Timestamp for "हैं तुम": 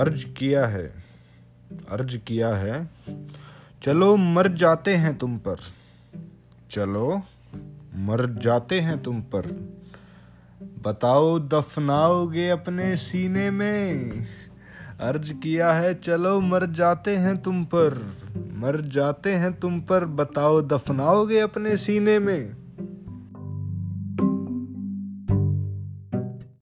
4.94-5.38, 8.80-9.20, 17.16-17.64, 19.32-19.80